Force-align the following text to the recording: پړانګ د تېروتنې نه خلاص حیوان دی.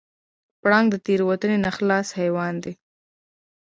پړانګ 0.61 0.87
د 0.91 0.95
تېروتنې 1.05 1.57
نه 1.65 1.71
خلاص 1.77 2.07
حیوان 2.19 2.53
دی. 2.63 2.73